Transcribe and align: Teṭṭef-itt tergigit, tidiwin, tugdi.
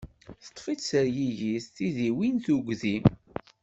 Teṭṭef-itt 0.43 0.85
tergigit, 0.89 1.65
tidiwin, 1.75 2.35
tugdi. 2.45 2.97